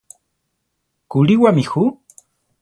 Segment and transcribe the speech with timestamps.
[1.11, 1.85] ¿Kulíwami ju?